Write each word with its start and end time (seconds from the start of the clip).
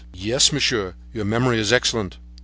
"Yes, 0.15 0.51
monsieur, 0.51 0.95
your 1.13 1.25
memory 1.25 1.59
is 1.59 1.71
excellent." 1.71 2.17